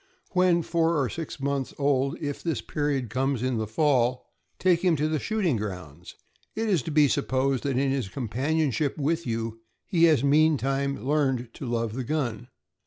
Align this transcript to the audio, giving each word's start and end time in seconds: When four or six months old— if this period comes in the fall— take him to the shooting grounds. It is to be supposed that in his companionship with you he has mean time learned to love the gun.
When 0.31 0.63
four 0.63 0.97
or 0.99 1.09
six 1.09 1.39
months 1.39 1.75
old— 1.77 2.17
if 2.19 2.41
this 2.41 2.59
period 2.59 3.11
comes 3.11 3.43
in 3.43 3.59
the 3.59 3.67
fall— 3.67 4.25
take 4.57 4.81
him 4.83 4.95
to 4.95 5.07
the 5.07 5.19
shooting 5.19 5.57
grounds. 5.57 6.15
It 6.55 6.67
is 6.69 6.81
to 6.81 6.91
be 6.91 7.07
supposed 7.07 7.61
that 7.65 7.77
in 7.77 7.91
his 7.91 8.07
companionship 8.09 8.97
with 8.97 9.27
you 9.27 9.61
he 9.85 10.05
has 10.05 10.23
mean 10.23 10.57
time 10.57 11.05
learned 11.05 11.53
to 11.53 11.67
love 11.67 11.93
the 11.93 12.03
gun. 12.03 12.47